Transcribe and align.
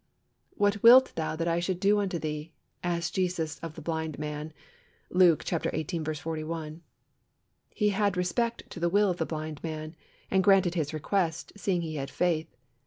"What 0.55 0.81
wilt 0.81 1.13
thou 1.15 1.35
that 1.35 1.47
I 1.47 1.59
shall 1.59 1.75
do 1.75 1.99
unto 1.99 2.17
thee?" 2.17 2.53
asked 2.83 3.13
Jesus 3.13 3.59
of 3.59 3.75
the 3.75 3.83
blind 3.83 4.17
man 4.17 4.51
(Luke 5.11 5.45
xviii. 5.47 5.85
41). 6.15 6.81
He 7.69 7.89
had 7.89 8.17
respect 8.17 8.67
to 8.71 8.79
the 8.79 8.89
will 8.89 9.11
of 9.11 9.17
the 9.17 9.27
blind 9.27 9.63
man, 9.63 9.95
and 10.31 10.43
granted 10.43 10.73
his 10.73 10.91
request, 10.91 11.53
seeing 11.55 11.81
he 11.83 11.97
had 11.97 12.09
faith. 12.09 12.57